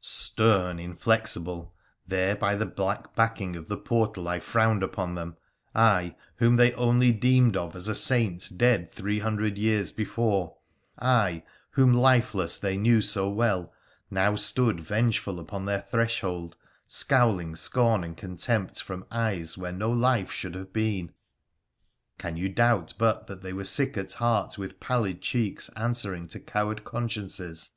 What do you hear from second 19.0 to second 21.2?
eyes where no life should have been —■